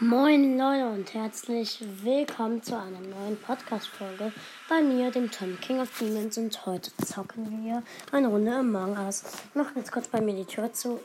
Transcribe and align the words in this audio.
Moin 0.00 0.58
Leute 0.58 0.88
und 0.88 1.14
herzlich 1.14 1.80
willkommen 2.02 2.60
zu 2.64 2.76
einer 2.76 2.98
neuen 2.98 3.40
Podcast-Folge 3.40 4.32
bei 4.68 4.82
mir, 4.82 5.12
dem 5.12 5.30
Tom 5.30 5.56
King 5.60 5.80
of 5.80 5.96
Demons. 5.96 6.36
Und 6.36 6.66
heute 6.66 6.90
zocken 6.96 7.64
wir 7.64 7.80
eine 8.10 8.26
Runde 8.26 8.56
Among 8.56 8.98
Us. 8.98 9.22
Ich 9.50 9.54
mache 9.54 9.78
jetzt 9.78 9.92
kurz 9.92 10.08
bei 10.08 10.20
mir 10.20 10.34
die 10.34 10.46
Tür 10.46 10.72
zu. 10.72 11.00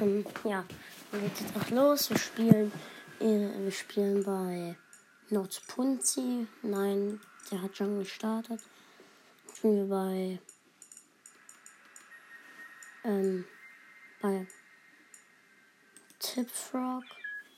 Ähm, 0.00 0.24
ja, 0.44 0.64
dann 1.10 1.22
geht 1.22 1.40
jetzt 1.40 1.56
auch 1.56 1.70
los. 1.70 2.08
Wir 2.08 2.18
spielen, 2.18 2.72
äh, 3.18 3.48
wir 3.58 3.72
spielen 3.72 4.22
bei 4.22 4.76
Notspunzi. 5.30 6.46
Nein, 6.62 7.20
der 7.50 7.62
hat 7.62 7.76
schon 7.76 7.98
gestartet. 7.98 8.60
Spielen 9.56 9.88
wir 9.88 9.96
bei, 9.96 10.38
ähm, 13.04 13.44
bei 14.20 14.46
Tipfrog. 16.22 17.02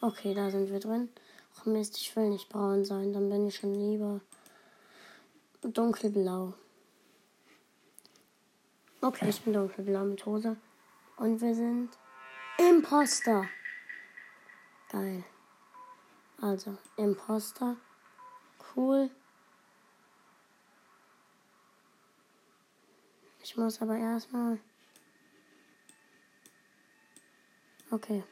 Okay, 0.00 0.34
da 0.34 0.50
sind 0.50 0.70
wir 0.70 0.80
drin. 0.80 1.10
Ach 1.56 1.66
Mist, 1.66 1.98
ich 1.98 2.16
will 2.16 2.30
nicht 2.30 2.48
braun 2.48 2.84
sein. 2.84 3.12
Dann 3.12 3.28
bin 3.28 3.46
ich 3.46 3.56
schon 3.56 3.74
lieber 3.74 4.20
dunkelblau. 5.62 6.54
Okay, 9.00 9.28
ich 9.28 9.42
bin 9.42 9.52
dunkelblau 9.52 10.04
mit 10.04 10.24
Hose. 10.24 10.56
Und 11.18 11.40
wir 11.40 11.54
sind 11.54 11.90
Imposter. 12.58 13.46
Geil. 14.90 15.24
Also, 16.40 16.78
Imposter. 16.96 17.76
Cool. 18.74 19.10
Ich 23.42 23.56
muss 23.56 23.82
aber 23.82 23.96
erstmal. 23.96 24.58
Okay. 27.90 28.24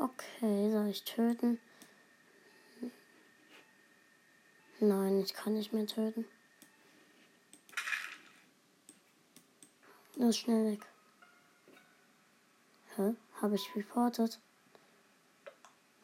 Okay, 0.00 0.70
soll 0.72 0.88
ich 0.88 1.04
töten? 1.04 1.60
Nein, 4.80 5.20
ich 5.20 5.34
kann 5.34 5.52
nicht 5.52 5.74
mehr 5.74 5.86
töten. 5.86 6.24
Los, 10.16 10.38
schnell 10.38 10.72
weg. 10.72 10.86
Hä? 12.96 13.14
Habe 13.42 13.56
ich 13.56 13.76
reported? 13.76 14.40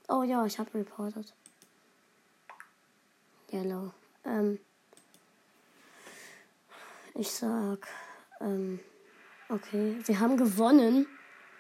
Oh 0.09 0.23
ja, 0.23 0.45
ich 0.45 0.59
habe 0.59 0.75
reported. 0.75 1.33
Yellow. 3.51 3.95
Ähm. 4.27 4.61
Ich 7.15 7.31
sag. 7.31 7.89
Ähm. 8.41 8.79
Okay, 9.49 9.99
wir 10.05 10.21
haben 10.21 10.37
gewonnen. 10.37 11.07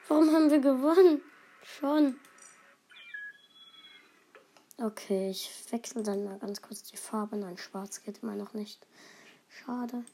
Warum 0.09 0.31
haben 0.34 0.50
wir 0.50 0.61
gewonnen? 0.61 1.23
Schon. 1.67 2.19
Okay, 4.78 5.31
ich 5.31 5.50
wechsle 5.70 6.03
dann 6.03 6.25
mal 6.25 6.39
ganz 6.39 6.62
kurz 6.62 6.83
die 6.84 6.97
Farbe. 6.97 7.36
Nein, 7.36 7.59
schwarz 7.59 8.03
geht 8.03 8.22
immer 8.22 8.34
noch 8.34 8.55
nicht. 8.55 8.86
Schade. 9.48 10.05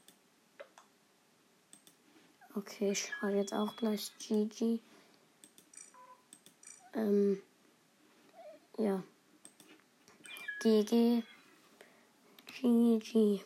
Okay, 2.55 2.91
ich 2.91 3.05
schreibe 3.05 3.37
jetzt 3.37 3.53
auch 3.53 3.75
gleich 3.75 4.11
GG. 4.19 4.79
Ähm, 6.93 7.41
ja. 8.77 9.03
GG. 10.59 11.23
GG. 12.61 13.41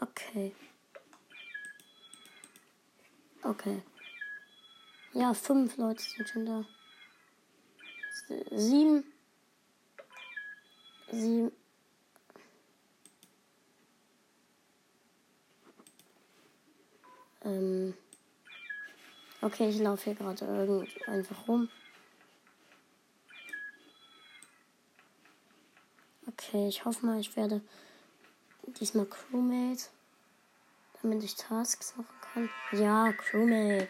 Okay. 0.00 0.54
Okay. 3.42 3.82
Ja, 5.16 5.32
fünf 5.32 5.78
Leute 5.78 6.02
sind 6.02 6.28
schon 6.28 6.44
da. 6.44 6.66
Sieben. 8.50 9.02
Sieben. 11.10 11.52
Ähm. 17.40 17.94
Okay, 19.40 19.70
ich 19.70 19.78
laufe 19.78 20.04
hier 20.04 20.16
gerade 20.16 20.44
irgendwie 20.44 21.06
einfach 21.06 21.48
rum. 21.48 21.70
Okay, 26.26 26.68
ich 26.68 26.84
hoffe 26.84 27.06
mal, 27.06 27.18
ich 27.18 27.34
werde 27.36 27.62
diesmal 28.66 29.06
Crewmate, 29.06 29.84
damit 31.00 31.24
ich 31.24 31.36
Tasks 31.36 31.96
machen 31.96 32.20
kann. 32.20 32.50
Ja, 32.78 33.14
Crewmate. 33.14 33.88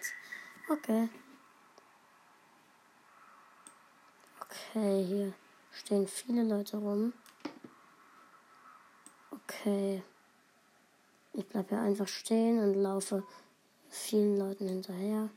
Okay. 0.69 1.09
Okay, 4.41 5.05
hier 5.05 5.33
stehen 5.71 6.09
viele 6.09 6.43
Leute 6.43 6.79
rum. 6.79 7.13
Okay. 9.31 10.03
Ich 11.35 11.47
bleibe 11.47 11.69
hier 11.69 11.81
einfach 11.81 12.09
stehen 12.09 12.59
und 12.59 12.75
laufe 12.75 13.23
vielen 13.89 14.39
Leuten 14.39 14.69
hinterher. 14.69 15.31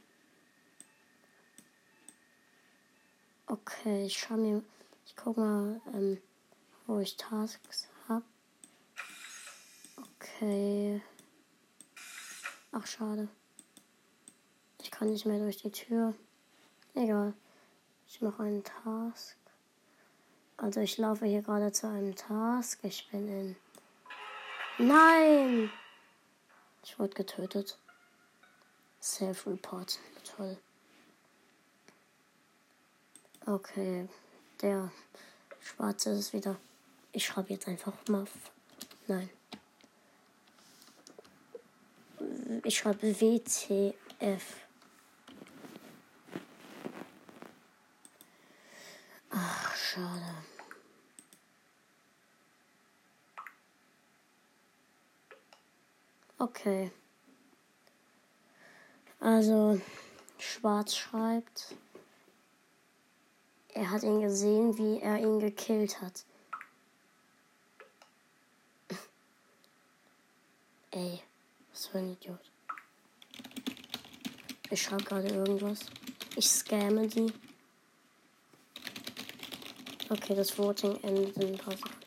Okay, 3.46 4.06
ich 4.06 4.17
schau 4.17 4.35
mir, 4.35 4.63
ich 5.06 5.16
guck 5.16 5.38
mal, 5.38 5.79
ähm, 5.94 6.19
wo 6.88 7.00
ich 7.00 7.17
Tasks 7.17 7.88
habe. 8.07 8.25
Okay. 9.97 11.01
Ach, 12.72 12.88
schade. 12.88 13.28
Kann 14.99 15.11
nicht 15.11 15.25
mehr 15.25 15.39
durch 15.39 15.55
die 15.55 15.71
Tür. 15.71 16.13
Egal. 16.93 17.33
Ich 18.05 18.19
mache 18.19 18.43
einen 18.43 18.65
Task. 18.65 19.37
Also 20.57 20.81
ich 20.81 20.97
laufe 20.97 21.25
hier 21.25 21.41
gerade 21.41 21.71
zu 21.71 21.87
einem 21.87 22.17
Task. 22.17 22.79
Ich 22.83 23.09
bin 23.09 23.29
in. 23.29 23.55
Nein! 24.77 25.71
Ich 26.83 26.99
wurde 26.99 27.13
getötet. 27.13 27.77
Self-Report. 29.01 29.99
Toll. 30.35 30.57
Okay. 33.45 34.09
Der 34.61 34.91
Schwarze 35.61 36.09
ist 36.09 36.33
wieder. 36.33 36.57
Ich 37.13 37.25
schreibe 37.25 37.53
jetzt 37.53 37.69
einfach 37.69 37.93
mal. 38.09 38.27
Nein. 39.07 39.29
Ich 42.66 42.77
schreibe 42.77 43.17
WTF. 43.21 44.69
Ach, 49.29 49.75
schade. 49.75 50.44
Okay. 56.38 56.91
Also, 59.19 59.81
Schwarz 60.38 60.95
schreibt, 60.95 61.75
er 63.73 63.91
hat 63.91 64.03
ihn 64.03 64.22
gesehen, 64.22 64.78
wie 64.78 65.01
er 65.01 65.19
ihn 65.19 65.40
gekillt 65.40 66.01
hat. 66.01 66.23
Ey, 70.91 71.22
was 71.72 71.88
für 71.88 71.97
ein 71.97 72.13
Idiot. 72.13 72.51
Ich 74.69 74.81
schreibe 74.81 75.03
gerade 75.03 75.28
irgendwas. 75.28 75.79
Ich 76.35 76.50
scamme 76.50 77.07
die. 77.07 77.34
Okay, 80.12 80.34
das 80.34 80.58
Voting 80.58 80.96
endet 81.03 81.38
in 81.38 81.53
ein 81.53 81.58
paar 81.58 81.74
Sekunden. 81.74 81.97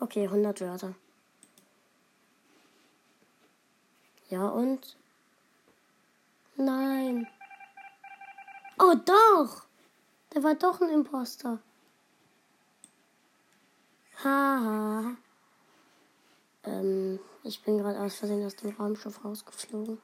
Okay, 0.00 0.24
100 0.24 0.60
Wörter. 0.60 0.94
Ja 4.28 4.48
und? 4.48 4.96
Nein. 6.56 7.26
Oh 8.78 8.94
doch! 8.94 9.64
Der 10.34 10.42
war 10.42 10.54
doch 10.56 10.82
ein 10.82 10.90
Imposter. 10.90 11.58
Haha. 14.22 15.16
Ähm, 16.64 17.18
ich 17.44 17.62
bin 17.62 17.78
gerade 17.78 17.98
aus 17.98 18.16
Versehen 18.16 18.44
aus 18.44 18.56
dem 18.56 18.76
Raumschiff 18.76 19.24
rausgeflogen. 19.24 19.98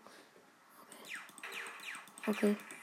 Okay. 2.27 2.57
Okay. 2.57 2.74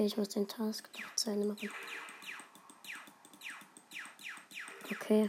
Okay, 0.00 0.06
ich 0.06 0.16
muss 0.16 0.30
den 0.30 0.48
Task 0.48 0.88
noch 0.98 1.14
zu 1.14 1.28
Ende 1.28 1.46
machen. 1.46 1.70
Okay. 4.90 5.28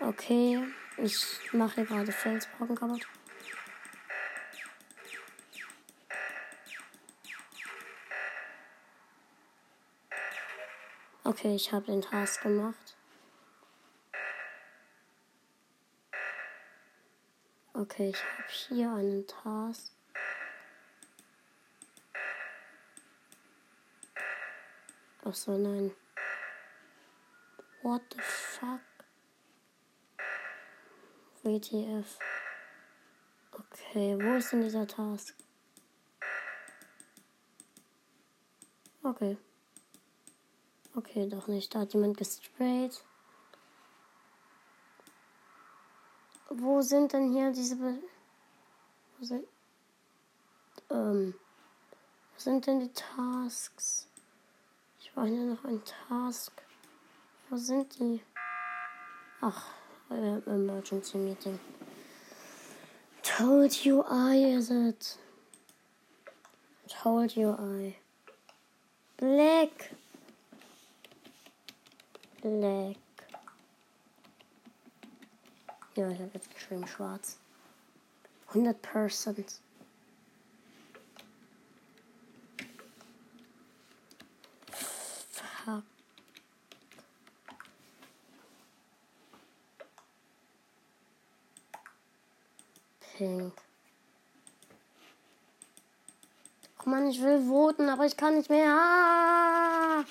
Okay, 0.00 0.62
ich 0.96 1.52
mache 1.52 1.84
gerade 1.84 2.12
Felsbrocken 2.12 2.76
kaputt. 2.76 3.06
Okay, 11.24 11.54
ich 11.54 11.70
habe 11.72 11.84
den 11.84 12.00
Task 12.00 12.40
gemacht. 12.40 12.95
Okay, 17.78 18.08
ich 18.08 18.16
habe 18.16 18.48
hier 18.48 18.90
einen 18.90 19.26
Task. 19.26 19.92
Ach 25.22 25.34
so, 25.34 25.58
nein. 25.58 25.94
What 27.82 28.00
the 28.14 28.22
fuck? 28.22 28.80
WTF. 31.42 32.18
Okay, 33.52 34.16
wo 34.22 34.36
ist 34.36 34.52
denn 34.52 34.62
dieser 34.62 34.86
Task? 34.86 35.34
Okay. 39.02 39.36
Okay, 40.94 41.28
doch 41.28 41.46
nicht. 41.46 41.74
Da 41.74 41.80
hat 41.80 41.92
jemand 41.92 42.16
gestrayt. 42.16 43.04
Wo 46.58 46.80
sind 46.80 47.12
denn 47.12 47.32
hier 47.32 47.52
diese... 47.52 47.76
Be 47.76 47.98
wo 49.18 49.24
sind... 49.24 49.44
Ähm... 50.90 51.34
Wo 52.34 52.40
sind 52.40 52.66
denn 52.66 52.80
die 52.80 52.92
Tasks? 52.92 54.08
Ich 55.00 55.12
brauche 55.12 55.26
hier 55.26 55.44
noch 55.44 55.64
einen 55.64 55.82
Task. 56.08 56.52
Wo 57.48 57.56
sind 57.56 57.98
die? 57.98 58.22
Ach, 59.40 59.66
äh, 60.10 60.38
Emergency 60.46 61.18
Meeting. 61.18 61.58
Told 63.22 63.84
you 63.84 64.02
I 64.02 64.54
is 64.56 64.70
it? 64.70 65.18
Told 66.88 67.36
you 67.36 67.50
I. 67.50 67.96
Black. 69.16 69.90
Black. 72.42 72.96
Ja, 75.96 76.10
ich 76.10 76.20
habe 76.20 76.30
jetzt 76.34 76.52
geschrieben 76.52 76.86
schwarz. 76.86 77.38
100 78.48 78.82
Prozent. 78.82 79.60
Fuck. 84.70 85.82
Pink. 93.16 93.54
Oh 96.84 96.90
Mann, 96.90 97.08
ich 97.08 97.22
will 97.22 97.46
voten, 97.48 97.88
aber 97.88 98.04
ich 98.04 98.18
kann 98.18 98.36
nicht 98.36 98.50
mehr. 98.50 98.70
Ah! 98.70 100.04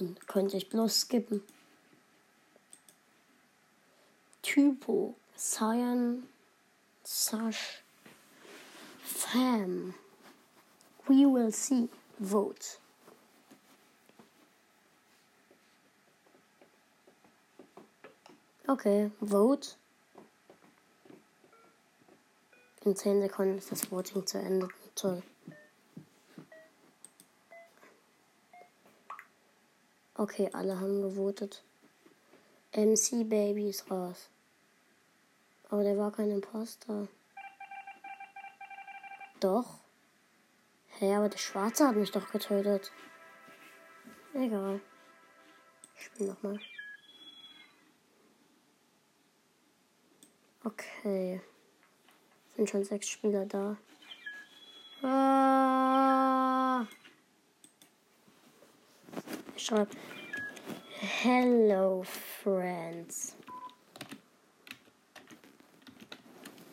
Und 0.00 0.26
könnte 0.26 0.56
ich 0.56 0.68
bloß 0.68 1.02
skippen. 1.02 1.44
Typo. 4.52 5.14
Cyan. 5.36 6.24
Sash. 7.04 7.82
Fam. 9.00 9.94
We 11.06 11.24
will 11.24 11.52
see. 11.52 11.88
Vote. 12.18 12.78
Okay, 18.68 19.12
vote. 19.20 19.76
In 22.84 22.96
10 22.96 23.20
Sekunden 23.20 23.58
ist 23.58 23.70
das 23.70 23.88
Voting 23.92 24.26
zu 24.26 24.38
Ende. 24.38 24.68
Toll. 24.96 25.22
Okay, 30.16 30.50
alle 30.52 30.80
haben 30.80 31.02
gewotet. 31.02 31.62
MC 32.72 33.28
Baby 33.28 33.68
ist 33.68 33.88
raus. 33.88 34.28
Aber 35.70 35.84
der 35.84 35.96
war 35.96 36.10
kein 36.10 36.30
Imposter. 36.30 37.06
Doch. 39.38 39.78
Hä, 40.98 41.06
hey, 41.06 41.14
aber 41.14 41.28
der 41.28 41.38
Schwarze 41.38 41.86
hat 41.86 41.96
mich 41.96 42.10
doch 42.10 42.30
getötet. 42.30 42.90
Egal. 44.34 44.80
Ich 45.96 46.04
spiel 46.06 46.26
nochmal. 46.26 46.58
Okay. 50.64 51.40
Sind 52.56 52.68
schon 52.68 52.84
sechs 52.84 53.08
Spieler 53.08 53.46
da. 53.46 53.76
Ah. 55.02 56.86
Ich 59.56 59.64
schreibe 59.64 59.90
Hello 60.98 62.02
Friends. 62.42 63.36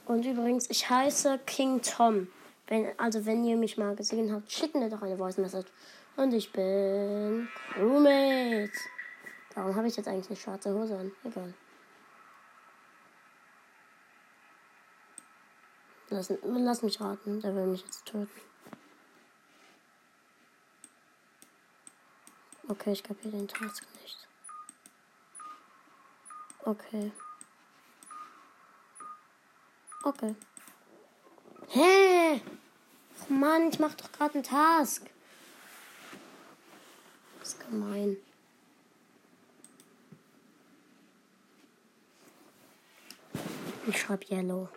Und 0.08 0.26
übrigens, 0.26 0.70
ich 0.70 0.90
heiße 0.90 1.40
King 1.46 1.82
Tom. 1.82 2.30
Wenn, 2.68 2.98
also 2.98 3.26
wenn 3.26 3.44
ihr 3.44 3.58
mich 3.58 3.78
mal 3.78 3.96
gesehen 3.96 4.32
habt, 4.32 4.50
schickt 4.52 4.76
mir 4.76 4.90
doch 4.90 5.02
eine 5.02 5.18
Voice 5.18 5.38
Message. 5.38 5.70
Und 6.16 6.34
ich 6.34 6.52
bin 6.52 7.50
Crewmate. 7.74 8.72
Warum 9.54 9.76
habe 9.76 9.88
ich 9.88 9.98
jetzt 9.98 10.08
eigentlich 10.08 10.28
eine 10.28 10.38
schwarze 10.38 10.74
Hose 10.74 10.98
an? 10.98 11.12
Egal. 11.24 11.54
Lass, 16.10 16.34
lass 16.42 16.82
mich 16.84 17.02
raten, 17.02 17.42
der 17.42 17.54
will 17.54 17.68
mich 17.68 17.82
jetzt 17.82 18.06
töten. 18.06 18.30
Okay, 22.70 22.94
ich 22.94 23.04
kapiere 23.04 23.36
den 23.36 23.48
Task 23.48 23.84
nicht. 24.02 24.28
Okay. 26.64 27.12
Okay. 30.04 30.36
Hä? 31.70 32.42
Oh 33.30 33.34
Mann, 33.34 33.70
ich 33.70 33.80
mach 33.80 33.94
doch 33.96 34.12
gerade 34.12 34.36
einen 34.36 34.44
Task. 34.44 35.10
Das 37.40 37.50
ist 37.50 37.60
gemein. 37.60 38.18
Ich 43.88 44.02
schreibe 44.02 44.26
Yellow. 44.30 44.70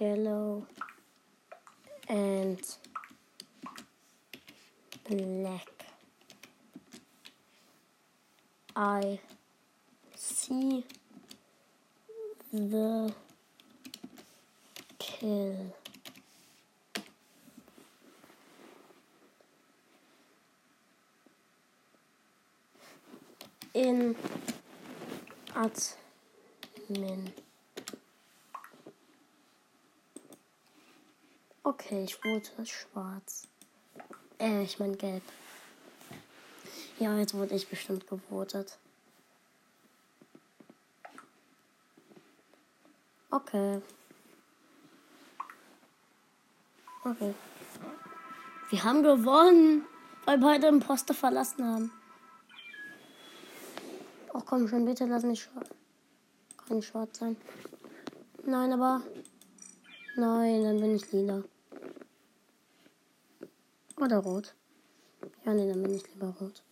yellow 0.00 0.66
and 2.08 2.78
black. 5.06 5.68
I 8.74 9.20
see 10.16 10.86
the 12.52 13.12
kill. 14.98 15.74
In 23.72 24.16
admin. 25.54 27.32
Okay, 31.62 32.04
ich 32.04 32.24
wurde 32.24 32.66
schwarz. 32.66 33.46
Äh, 34.40 34.62
ich 34.64 34.80
mein 34.80 34.98
gelb. 34.98 35.22
Ja, 36.98 37.16
jetzt 37.16 37.34
wurde 37.34 37.54
ich 37.54 37.68
bestimmt 37.68 38.08
gewotet. 38.08 38.76
Okay. 43.52 43.82
Okay. 47.04 47.34
Wir 48.68 48.84
haben 48.84 49.02
gewonnen, 49.02 49.84
weil 50.24 50.38
beide 50.38 50.68
Imposter 50.68 51.14
verlassen 51.14 51.66
haben. 51.66 51.92
Ach 54.32 54.42
komm 54.46 54.68
schon, 54.68 54.84
bitte 54.84 55.06
lass 55.06 55.24
mich 55.24 55.42
schwarz. 55.42 55.68
Kann 56.68 56.80
schwarz 56.80 57.18
sein. 57.18 57.36
Nein, 58.44 58.72
aber. 58.72 59.02
Nein, 60.14 60.62
dann 60.62 60.80
bin 60.80 60.94
ich 60.94 61.10
lila. 61.10 61.42
Oder 63.96 64.18
rot. 64.18 64.54
Ja, 65.44 65.54
nee, 65.54 65.68
dann 65.68 65.82
bin 65.82 65.96
ich 65.96 66.06
lieber 66.14 66.34
rot. 66.40 66.62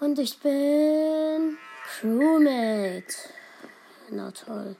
Und 0.00 0.18
ich 0.18 0.36
bin 0.40 1.56
Crewmate. 1.84 3.35
Na 4.10 4.30
toll. 4.30 4.76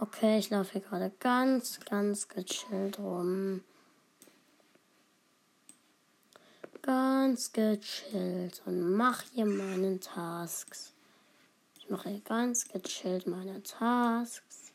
Okay, 0.00 0.38
ich 0.38 0.48
laufe 0.50 0.72
hier 0.72 0.80
gerade 0.80 1.12
ganz, 1.20 1.80
ganz 1.80 2.28
gechillt 2.28 2.98
rum. 2.98 3.62
Ganz 6.82 7.52
gechillt 7.52 8.62
und 8.64 8.92
mache 8.96 9.26
hier 9.34 9.44
meinen 9.44 10.00
Tasks. 10.00 10.94
Ich 11.78 11.90
mache 11.90 12.20
ganz 12.20 12.68
gechillt 12.68 13.26
meine 13.26 13.62
Tasks. 13.62 14.72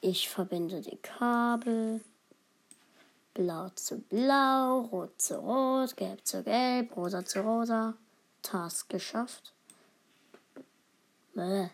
Ich 0.00 0.30
verbinde 0.30 0.80
die 0.80 0.96
Kabel. 0.96 2.00
Blau 3.34 3.68
zu 3.70 3.98
blau, 4.00 4.80
rot 4.92 5.20
zu 5.20 5.38
rot, 5.38 5.96
gelb 5.96 6.26
zu 6.26 6.42
gelb, 6.42 6.96
rosa 6.96 7.24
zu 7.24 7.40
rosa. 7.42 7.94
Task 8.42 8.88
geschafft. 8.88 9.54
Bäh. 11.34 11.70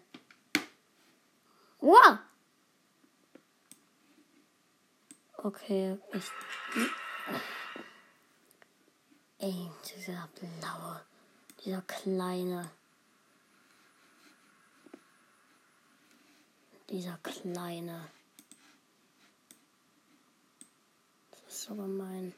Wow! 1.80 2.18
Okay, 5.38 5.96
ich. 6.12 6.30
Ey, 9.38 9.70
dieser 9.84 10.28
blaue, 10.34 11.00
dieser 11.64 11.82
kleine. 11.82 12.70
Dieser 16.90 17.18
kleine. 17.18 18.10
Das 21.30 21.55
ist 21.70 21.76
gemein. 21.76 22.32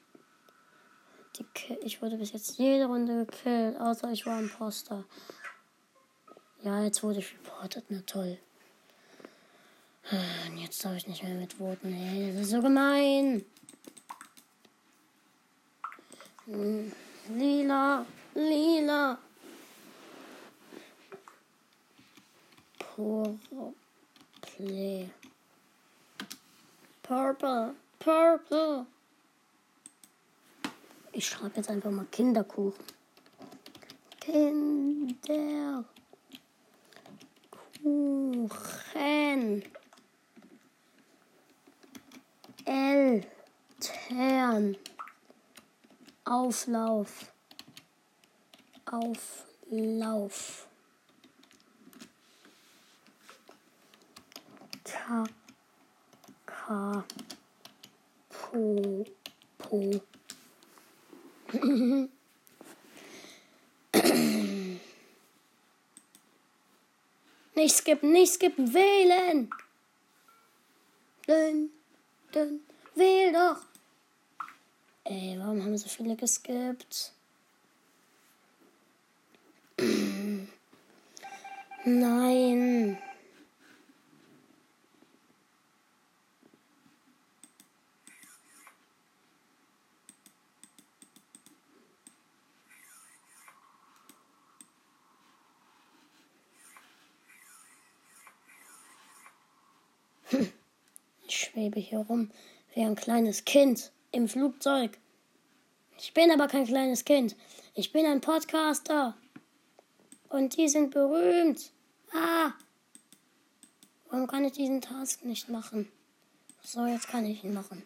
Die 1.37 1.45
ich 1.83 2.01
wurde 2.01 2.17
bis 2.17 2.33
jetzt 2.33 2.59
jede 2.59 2.87
Runde 2.87 3.27
gekillt, 3.27 3.79
außer 3.79 4.11
ich 4.11 4.25
war 4.27 4.39
Imposter. 4.39 5.05
Ja, 6.63 6.83
jetzt 6.83 7.03
wurde 7.03 7.21
ich 7.21 7.35
reported, 7.35 7.85
na 7.89 8.01
toll. 8.07 8.39
Und 10.11 10.59
jetzt 10.59 10.85
darf 10.85 10.97
ich 10.97 11.07
nicht 11.07 11.23
mehr 11.23 11.35
mit 11.35 11.53
voten. 11.53 11.93
Ey, 11.93 12.33
das 12.33 12.43
ist 12.43 12.51
so 12.51 12.63
gemein. 12.63 13.45
Hm, 16.47 16.91
lila, 17.29 18.07
lila. 18.35 19.19
Purple. 22.79 23.75
Play. 24.41 25.11
Purple, 27.03 27.75
purple. 27.99 28.87
Ich 31.19 31.27
schreibe 31.27 31.57
jetzt 31.57 31.69
einfach 31.69 31.91
mal 31.91 32.07
Kinderkuchen. 32.13 32.85
Kinderkuchen. 34.21 35.85
Eltern. 42.65 43.27
Auflauf. 46.25 47.33
Auflauf. 48.87 50.69
Ka. 54.85 55.25
Ka. 56.47 57.05
Po. 58.29 59.05
Po. 59.59 60.01
nicht 67.55 67.75
skippen, 67.75 68.13
nicht 68.13 68.35
skippen, 68.35 68.75
wählen. 68.75 69.49
Dün, 71.27 71.71
dün, 72.35 72.61
wähl 72.95 73.33
doch. 73.33 73.63
Ey, 75.05 75.39
warum 75.39 75.65
haben 75.65 75.79
so 75.79 75.89
viele 75.89 76.17
geskippt? 76.17 77.13
Nein. 81.85 82.99
Ich 101.27 101.39
schwebe 101.39 101.79
hier 101.79 101.99
rum 101.99 102.31
wie 102.75 102.83
ein 102.83 102.95
kleines 102.95 103.45
Kind 103.45 103.93
im 104.13 104.29
Flugzeug. 104.29 104.99
Ich 105.99 106.15
bin 106.15 106.31
aber 106.31 106.49
kein 106.49 106.67
kleines 106.67 107.05
Kind. 107.05 107.37
Ich 107.75 107.93
bin 107.93 108.07
ein 108.07 108.21
Podcaster. 108.21 109.17
Und 110.29 110.57
die 110.57 110.69
sind 110.69 110.91
berühmt. 110.91 111.71
Ah. 112.13 112.53
Warum 114.11 114.27
kann 114.27 114.45
ich 114.45 114.53
diesen 114.53 114.81
Task 114.81 115.25
nicht 115.25 115.49
machen? 115.49 115.91
So, 116.63 116.87
jetzt 116.87 117.09
kann 117.09 117.27
ich 117.27 117.45
ihn 117.45 117.55
machen. 117.55 117.83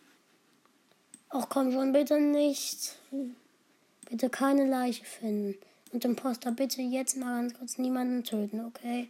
Ach 1.31 1.49
komm 1.49 1.73
schon, 1.73 1.93
bitte 1.93 2.21
nicht. 2.21 2.97
Bitte 4.09 4.29
keine 4.29 4.67
Leiche 4.67 5.05
finden. 5.05 5.59
Und 5.93 6.05
Imposter, 6.05 6.53
bitte 6.53 6.83
jetzt 6.83 7.17
mal 7.17 7.41
ganz 7.43 7.55
kurz 7.55 7.79
niemanden 7.79 8.25
töten, 8.25 8.65
okay? 8.65 9.09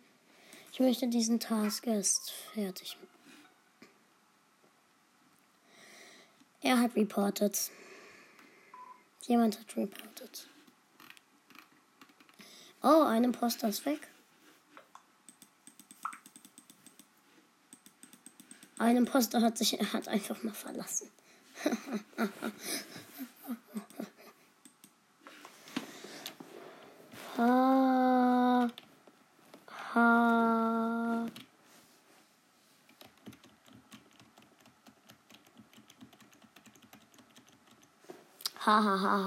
Ich 0.72 0.80
möchte 0.80 1.08
diesen 1.08 1.38
Task 1.40 1.86
erst 1.86 2.30
fertig 2.30 2.96
machen. 3.00 3.11
Er 6.62 6.78
hat 6.80 6.94
reported. 6.94 7.58
Jemand 9.22 9.58
hat 9.58 9.76
reported. 9.76 10.46
Oh, 12.82 13.02
ein 13.02 13.24
Imposter 13.24 13.68
ist 13.68 13.84
weg. 13.84 14.08
Ein 18.78 18.96
Imposter 18.96 19.40
hat 19.40 19.58
sich, 19.58 19.78
er 19.78 19.92
hat 19.92 20.08
einfach 20.08 20.42
mal 20.42 20.54
verlassen. 20.54 21.10
ha, 27.36 27.88
Ha 38.72 38.80
ha 38.80 38.96
ha 38.96 39.20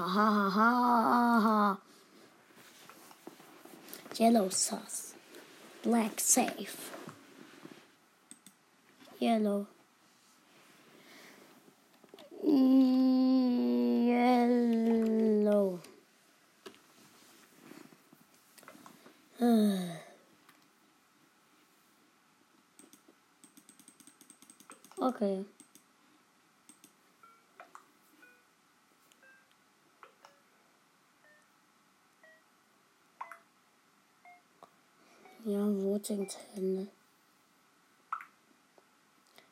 ha. 0.50 1.78
Yellow 4.16 4.48
sauce. 4.48 5.14
Black 5.84 6.18
safe. 6.18 6.90
Yellow. 9.20 9.68
Yellow. 14.02 14.18
okay. 25.02 25.44
Voting 36.08 36.28
zu. 36.28 36.88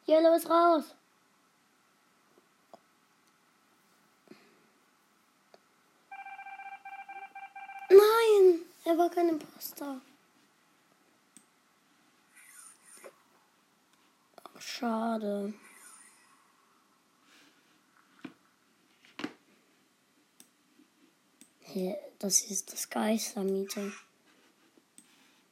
Yellow 0.07 0.37
ist 0.37 0.49
raus. 0.49 0.85
Nein, 7.89 8.61
er 8.85 8.99
war 8.99 9.11
kein 9.11 9.31
Imposter. 9.31 10.01
schade. 14.61 15.53
Hier, 21.61 21.99
das 22.19 22.43
ist 22.43 22.73
das 22.73 22.89
Geistermiete. 22.89 23.93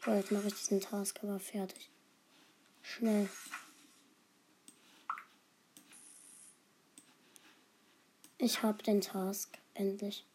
So, 0.05 0.11
jetzt 0.11 0.33
mache 0.33 0.49
ich 0.49 0.55
diesen 0.55 0.81
Task 0.81 1.21
aber 1.23 1.39
fertig. 1.39 1.89
Schnell. 2.83 3.29
Ich 8.39 8.65
habe 8.65 8.83
den 8.83 9.01
Task 9.01 9.57
endlich. 9.75 10.27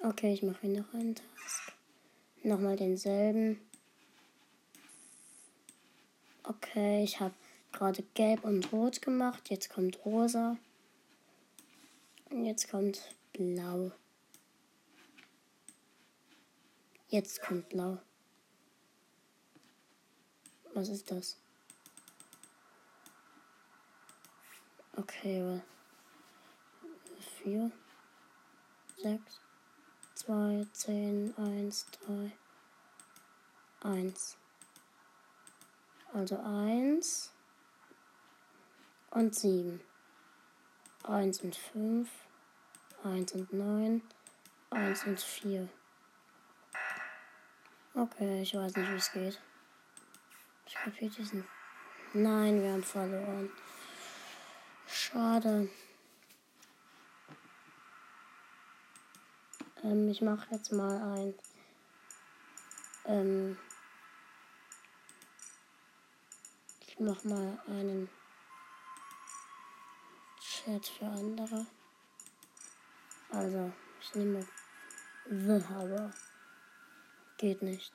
Okay, 0.00 0.32
ich 0.32 0.44
mache 0.44 0.68
noch 0.68 0.94
einen 0.94 1.16
Task. 1.16 1.72
Nochmal 2.44 2.76
denselben. 2.76 3.60
Okay, 6.44 7.02
ich 7.02 7.18
habe 7.18 7.34
gerade 7.72 8.04
gelb 8.14 8.44
und 8.44 8.72
rot 8.72 9.02
gemacht. 9.02 9.50
Jetzt 9.50 9.70
kommt 9.70 10.04
rosa. 10.04 10.56
Und 12.30 12.44
jetzt 12.44 12.70
kommt 12.70 13.16
blau. 13.32 13.90
Jetzt 17.10 17.40
kommt 17.40 17.70
blau. 17.70 17.98
Was 20.74 20.90
ist 20.90 21.10
das? 21.10 21.38
Okay, 24.94 25.40
aber 25.40 25.62
4, 27.42 27.70
6, 28.98 29.40
2, 30.16 30.66
10, 30.72 31.34
eins, 31.38 31.86
3, 32.06 32.32
1. 33.80 34.36
Also 36.12 36.36
eins. 36.40 37.32
und 39.12 39.34
7. 39.34 39.80
1 41.04 41.40
und 41.40 41.56
5, 41.56 42.10
1 43.02 43.32
und 43.32 43.52
9, 43.54 44.02
1 44.70 45.06
und 45.06 45.20
vier. 45.20 45.68
Okay, 47.98 48.42
ich 48.42 48.54
weiß 48.54 48.76
nicht, 48.76 48.90
wie 48.92 48.94
es 48.94 49.10
geht. 49.10 49.40
Ich 50.66 50.74
kapiere 50.74 51.10
diesen. 51.10 51.44
Nein, 52.12 52.62
wir 52.62 52.70
haben 52.74 52.84
verloren. 52.84 53.50
Schade. 54.86 55.68
Ähm, 59.82 60.08
ich 60.08 60.22
mache 60.22 60.46
jetzt 60.52 60.70
mal 60.70 60.96
ein. 61.12 61.34
Ähm, 63.06 63.58
ich 66.86 67.00
mache 67.00 67.26
mal 67.26 67.58
einen 67.66 68.08
Chat 70.40 70.86
für 70.86 71.06
andere. 71.06 71.66
Also, 73.30 73.72
ich 74.00 74.14
nehme 74.14 74.46
The 75.28 75.64
Harbor. 75.68 76.12
Geht 77.38 77.62
nicht. 77.62 77.92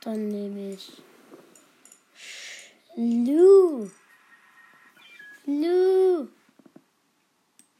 Dann 0.00 0.28
nehme 0.28 0.74
ich 0.74 1.02
Lu. 2.94 3.90
Lu. 5.44 6.28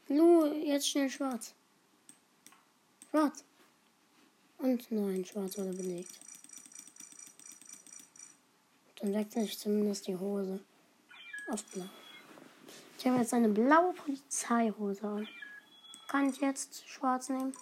Lu, 0.08 0.46
jetzt 0.46 0.88
schnell 0.88 1.08
schwarz. 1.08 1.54
Schwarz. 3.10 3.44
Und 4.58 4.90
nein, 4.90 5.24
schwarz 5.24 5.56
wurde 5.56 5.72
belegt. 5.72 6.18
Dann 9.00 9.14
wechsle 9.14 9.44
ich 9.44 9.58
zumindest 9.58 10.06
die 10.06 10.16
Hose 10.16 10.60
auf 11.48 11.64
blau. 11.64 11.88
Ich 12.98 13.06
habe 13.06 13.18
jetzt 13.18 13.32
eine 13.32 13.48
blaue 13.48 13.94
Polizeihose 13.94 15.06
an. 15.06 15.28
Kann 16.08 16.28
ich 16.28 16.40
jetzt 16.40 16.88
schwarz 16.88 17.28
nehmen? 17.28 17.54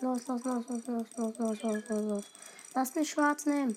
Los, 0.00 0.26
los, 0.26 0.44
los, 0.44 0.68
los, 0.68 0.86
los, 0.86 1.16
los, 1.16 1.38
los, 1.38 1.62
los, 1.62 1.88
los, 1.88 2.04
los. 2.04 2.24
Lass 2.74 2.94
mich 2.94 3.10
schwarz 3.10 3.46
nehmen. 3.46 3.76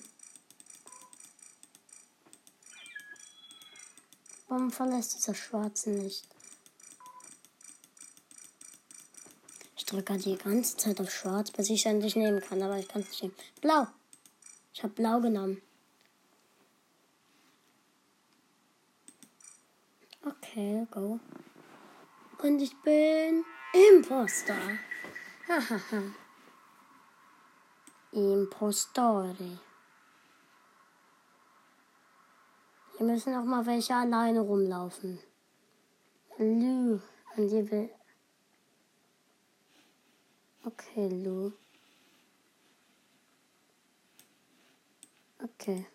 Warum 4.48 4.70
verlässt 4.70 5.14
dieser 5.14 5.34
Schwarze 5.34 5.90
nicht? 5.90 6.26
Ich 9.76 9.84
drücke 9.84 10.16
die 10.18 10.36
ganze 10.36 10.76
Zeit 10.76 11.00
auf 11.00 11.10
Schwarz, 11.10 11.50
bis 11.50 11.70
ich 11.70 11.80
es 11.80 11.86
endlich 11.86 12.16
nehmen 12.16 12.40
kann, 12.40 12.62
aber 12.62 12.78
ich 12.78 12.88
kann 12.88 13.02
es 13.02 13.08
nicht 13.08 13.22
nehmen. 13.22 13.34
Blau. 13.60 13.86
Ich 14.72 14.82
habe 14.82 14.94
Blau 14.94 15.20
genommen. 15.20 15.62
Okay, 20.24 20.86
go. 20.90 21.20
Und 22.42 22.60
ich 22.60 22.76
bin 22.82 23.44
Imposter. 23.72 24.56
Hahaha. 25.48 26.02
Impostore. 28.12 29.58
Hier 32.96 33.06
müssen 33.06 33.34
auch 33.34 33.44
mal 33.44 33.64
welche 33.64 33.94
alleine 33.94 34.40
rumlaufen. 34.40 35.18
Lü, 36.36 36.98
an 37.36 37.48
die 37.48 37.70
will. 37.70 37.90
Okay, 40.64 41.08
Lu. 41.08 41.52
Okay. 45.42 45.86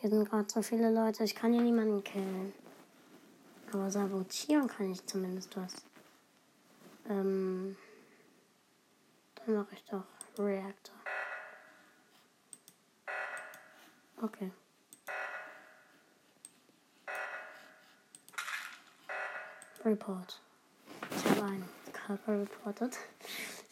Hier 0.00 0.10
sind 0.10 0.28
gerade 0.28 0.48
so 0.48 0.62
viele 0.62 0.90
Leute, 0.90 1.24
ich 1.24 1.34
kann 1.34 1.52
hier 1.52 1.62
niemanden 1.62 2.02
killen. 2.02 2.54
Aber 3.72 3.90
sabotieren 3.90 4.68
kann 4.68 4.92
ich 4.92 5.04
zumindest 5.04 5.54
was. 5.56 5.74
Ähm. 7.08 7.76
Dann 9.46 9.54
mache 9.54 9.74
ich 9.74 9.84
doch 9.84 10.02
Reactor. 10.38 10.96
Okay. 14.20 14.50
Report. 19.84 20.40
Ich 21.10 21.24
habe 21.30 21.44
einen 21.44 21.68
Körper 21.92 22.40
reportet. 22.40 22.98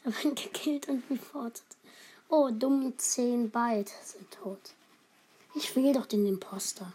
Ich 0.07 0.15
habe 0.15 0.29
ihn 0.29 0.35
gekillt 0.35 0.87
und 0.89 1.03
reportet. 1.11 1.65
Oh, 2.29 2.51
dumm 2.51 2.93
10 2.99 3.51
Byte 3.51 3.89
sind 3.89 4.31
tot. 4.31 4.75
Ich 5.55 5.75
will 5.75 5.95
doch 5.95 6.05
den 6.05 6.27
Imposter. 6.27 6.93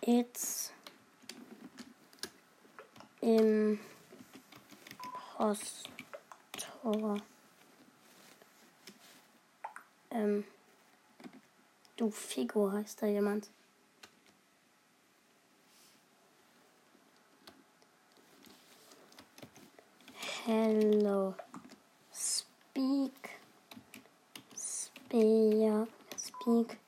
It's 0.00 0.72
Impostor. 3.20 3.60
Ähm, 10.10 10.44
du 11.96 12.10
Figo 12.10 12.72
heißt 12.72 13.02
da 13.02 13.06
jemand. 13.06 13.48
Hello. 20.46 21.34
Speak. 22.12 23.12
Speak. 24.56 25.88
Speak. 26.16 26.78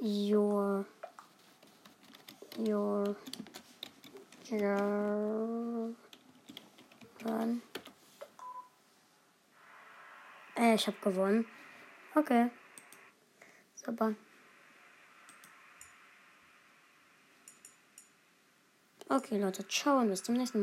Your. 0.00 0.86
Your. 2.58 3.16
Your. 4.52 5.94
Run. 7.24 7.62
Äh, 10.58 10.74
ich 10.74 10.86
hab 10.86 11.00
gewonnen. 11.00 11.46
Okay. 12.14 12.50
Super. 13.74 14.14
Okay, 19.08 19.38
Leute, 19.38 19.66
ciao 19.68 20.00
und 20.00 20.08
bis 20.08 20.22
zum 20.22 20.34
nächsten 20.34 20.58
Mal. 20.58 20.60